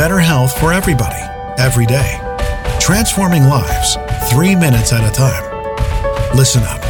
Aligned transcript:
better 0.00 0.18
health 0.18 0.58
for 0.58 0.72
everybody, 0.72 1.20
every 1.58 1.84
day. 1.84 2.18
Transforming 2.80 3.42
lives, 3.44 3.98
three 4.30 4.56
minutes 4.56 4.94
at 4.94 5.06
a 5.06 5.12
time. 5.14 5.44
Listen 6.34 6.62
up. 6.62 6.80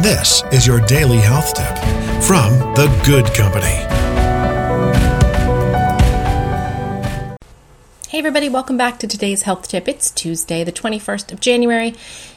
This 0.00 0.44
is 0.52 0.68
your 0.68 0.78
daily 0.82 1.16
health 1.16 1.52
tip 1.52 1.76
from 2.22 2.52
The 2.76 2.86
Good 3.04 3.26
Company. 3.34 3.74
Hey, 8.08 8.18
everybody, 8.18 8.48
welcome 8.48 8.76
back 8.76 9.00
to 9.00 9.08
today's 9.08 9.42
health 9.42 9.66
tip. 9.66 9.88
It's 9.88 10.12
Tuesday, 10.12 10.62
the 10.62 10.70
21st 10.70 11.32
of 11.32 11.40
January. 11.40 11.96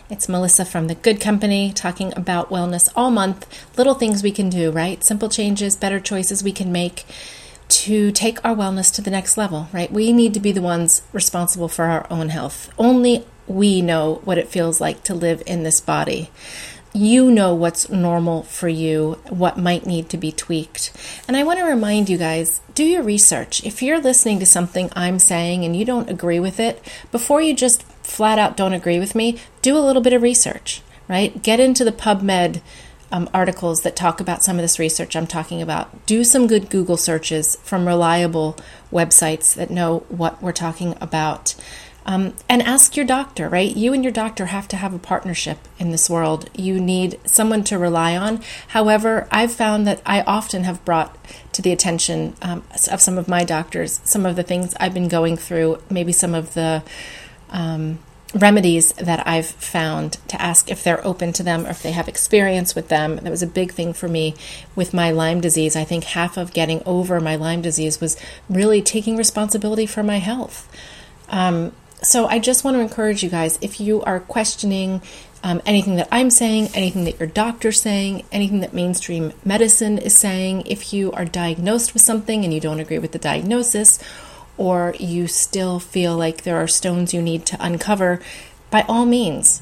It's 0.10 0.28
Melissa 0.28 0.66
from 0.66 0.88
The 0.88 0.96
Good 0.96 1.22
Company 1.22 1.72
talking 1.72 2.12
about 2.18 2.50
wellness 2.50 2.92
all 2.96 3.12
month. 3.12 3.46
Little 3.78 3.94
things 3.94 4.24
we 4.24 4.32
can 4.32 4.50
do, 4.50 4.72
right? 4.72 5.04
Simple 5.04 5.30
changes, 5.30 5.76
better 5.76 6.00
choices 6.00 6.44
we 6.44 6.52
can 6.52 6.72
make 6.72 7.06
to 7.70 8.12
take 8.12 8.44
our 8.46 8.56
wellness 8.56 8.94
to 8.96 9.02
the 9.02 9.12
next 9.12 9.38
level, 9.38 9.68
right? 9.72 9.92
We 9.92 10.14
need 10.14 10.34
to 10.34 10.40
be 10.40 10.52
the 10.52 10.62
ones 10.62 11.02
responsible 11.12 11.68
for 11.68 11.86
our 11.86 12.06
own 12.10 12.30
health. 12.30 12.70
Only 12.78 13.26
we 13.48 13.82
know 13.82 14.22
what 14.24 14.38
it 14.38 14.48
feels 14.48 14.80
like 14.80 15.04
to 15.04 15.14
live 15.14 15.44
in 15.46 15.64
this 15.64 15.82
body 15.82 16.32
you 16.94 17.32
know 17.32 17.56
what's 17.56 17.90
normal 17.90 18.44
for 18.44 18.68
you, 18.68 19.14
what 19.30 19.58
might 19.58 19.86
need 19.86 20.10
to 20.10 20.18
be 20.18 20.32
tweaked. 20.32 20.92
And 21.28 21.36
I 21.36 21.44
want 21.44 21.60
to 21.60 21.66
remind 21.66 22.08
you 22.08 22.18
guys 22.18 22.62
do 22.76 22.84
your 22.84 23.02
research. 23.02 23.64
If 23.64 23.82
you're 23.82 24.00
listening 24.00 24.40
to 24.40 24.46
something 24.46 24.92
I'm 24.96 25.18
saying 25.18 25.66
and 25.66 25.76
you 25.76 25.86
don't 25.86 26.10
agree 26.10 26.40
with 26.40 26.60
it, 26.60 26.86
before 27.12 27.42
you 27.42 27.56
just 27.56 27.84
flat 28.04 28.38
out 28.38 28.56
don't 28.56 28.74
agree 28.74 29.00
with 29.00 29.16
me, 29.16 29.40
do 29.64 29.76
a 29.76 29.80
little 29.80 30.04
bit 30.04 30.14
of 30.14 30.22
research, 30.22 30.82
right? 31.08 31.42
Get 31.42 31.60
into 31.60 31.84
the 31.84 31.92
PubMed 31.92 32.62
um, 33.14 33.30
articles 33.32 33.84
that 33.84 33.96
talk 33.96 34.20
about 34.20 34.44
some 34.44 34.58
of 34.58 34.64
this 34.64 34.80
research 34.80 35.16
I'm 35.16 35.28
talking 35.28 35.62
about. 35.62 36.06
Do 36.08 36.24
some 36.24 36.48
good 36.48 36.72
Google 36.72 36.98
searches 36.98 37.56
from 37.58 37.88
reliable 37.88 38.58
websites 38.92 39.54
that 39.54 39.70
know 39.70 40.00
what 40.10 40.42
we're 40.42 40.52
talking 40.52 40.98
about. 41.00 41.56
Um, 42.06 42.34
and 42.50 42.62
ask 42.64 42.98
your 42.98 43.06
doctor, 43.06 43.48
right? 43.48 43.74
You 43.74 43.94
and 43.94 44.04
your 44.04 44.12
doctor 44.12 44.48
have 44.48 44.68
to 44.70 44.76
have 44.76 44.94
a 44.94 45.00
partnership 45.00 45.60
in 45.80 45.92
this 45.92 46.10
world. 46.10 46.50
You 46.54 46.82
need 46.82 47.18
someone 47.24 47.64
to 47.66 47.78
rely 47.78 48.18
on. 48.18 48.42
However, 48.70 49.28
I've 49.32 49.54
found 49.54 49.88
that 49.88 50.02
I 50.06 50.22
often 50.24 50.64
have 50.64 50.84
brought 50.84 51.16
to 51.54 51.62
the 51.62 51.72
attention 51.72 52.36
um, 52.42 52.64
of 52.92 53.00
some 53.00 53.18
of 53.18 53.30
my 53.30 53.46
doctors 53.46 54.02
some 54.04 54.26
of 54.26 54.36
the 54.36 54.44
things 54.44 54.74
I've 54.80 54.94
been 54.94 55.08
going 55.08 55.38
through, 55.38 55.82
maybe 55.90 56.12
some 56.12 56.34
of 56.34 56.56
the 56.56 56.84
um, 57.52 58.00
remedies 58.34 58.94
that 58.94 59.28
I've 59.28 59.46
found 59.46 60.14
to 60.28 60.42
ask 60.42 60.70
if 60.72 60.84
they're 60.84 61.06
open 61.06 61.34
to 61.34 61.44
them 61.44 61.66
or 61.66 61.70
if 61.70 61.84
they 61.84 61.92
have 61.92 62.08
experience 62.08 62.74
with 62.74 62.90
them. 62.90 63.18
That 63.18 63.30
was 63.30 63.44
a 63.44 63.48
big 63.48 63.72
thing 63.72 63.94
for 63.94 64.08
me 64.08 64.36
with 64.76 64.94
my 64.94 65.12
Lyme 65.12 65.42
disease. 65.42 65.76
I 65.76 65.84
think 65.84 66.04
half 66.04 66.38
of 66.38 66.54
getting 66.54 66.82
over 66.86 67.20
my 67.20 67.36
Lyme 67.36 67.62
disease 67.62 68.02
was 68.02 68.18
really 68.50 68.82
taking 68.82 69.18
responsibility 69.18 69.86
for 69.86 70.04
my 70.04 70.18
health. 70.18 70.68
Um, 71.30 71.74
so 72.02 72.26
I 72.28 72.40
just 72.40 72.64
want 72.64 72.76
to 72.76 72.82
encourage 72.82 73.24
you 73.24 73.30
guys 73.30 73.58
if 73.62 73.80
you 73.80 74.02
are 74.02 74.20
questioning 74.20 75.02
um, 75.44 75.62
anything 75.66 75.96
that 75.98 76.08
I'm 76.12 76.30
saying, 76.30 76.70
anything 76.74 77.04
that 77.04 77.20
your 77.20 77.28
doctor's 77.28 77.82
saying, 77.82 78.26
anything 78.32 78.62
that 78.62 78.74
mainstream 78.74 79.34
medicine 79.44 79.98
is 79.98 80.16
saying, 80.16 80.66
if 80.66 80.94
you 80.94 81.12
are 81.12 81.26
diagnosed 81.26 81.94
with 81.94 82.02
something 82.02 82.44
and 82.44 82.54
you 82.54 82.62
don't 82.62 82.80
agree 82.80 83.00
with 83.00 83.12
the 83.12 83.20
diagnosis, 83.20 84.00
or 84.58 84.96
you 85.00 85.28
still 85.28 85.80
feel 85.80 86.16
like 86.16 86.44
there 86.44 86.58
are 86.58 86.68
stones 86.68 87.14
you 87.14 87.22
need 87.22 87.46
to 87.48 87.58
uncover, 87.60 88.20
by 88.70 88.84
all 88.88 89.06
means, 89.06 89.62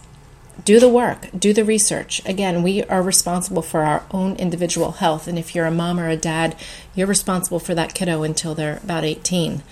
do 0.65 0.79
the 0.79 0.89
work, 0.89 1.27
do 1.37 1.53
the 1.53 1.65
research. 1.65 2.21
Again, 2.25 2.61
we 2.61 2.83
are 2.83 3.01
responsible 3.01 3.61
for 3.61 3.81
our 3.81 4.03
own 4.11 4.35
individual 4.35 4.93
health. 4.93 5.27
And 5.27 5.39
if 5.39 5.55
you're 5.55 5.65
a 5.65 5.71
mom 5.71 5.99
or 5.99 6.09
a 6.09 6.17
dad, 6.17 6.55
you're 6.93 7.07
responsible 7.07 7.59
for 7.59 7.73
that 7.73 7.93
kiddo 7.93 8.23
until 8.23 8.53
they're 8.53 8.77
about 8.83 9.03
18. 9.03 9.63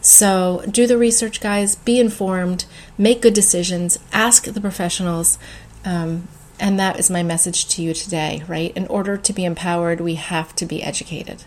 So 0.00 0.64
do 0.68 0.86
the 0.86 0.98
research, 0.98 1.40
guys. 1.40 1.76
Be 1.76 2.00
informed. 2.00 2.64
Make 2.98 3.22
good 3.22 3.34
decisions. 3.34 3.98
Ask 4.12 4.44
the 4.44 4.60
professionals. 4.60 5.38
Um, 5.84 6.28
and 6.58 6.78
that 6.78 6.98
is 6.98 7.10
my 7.10 7.22
message 7.22 7.68
to 7.68 7.82
you 7.82 7.94
today, 7.94 8.42
right? 8.48 8.76
In 8.76 8.86
order 8.88 9.16
to 9.16 9.32
be 9.32 9.44
empowered, 9.44 10.00
we 10.00 10.16
have 10.16 10.54
to 10.56 10.66
be 10.66 10.82
educated. 10.82 11.44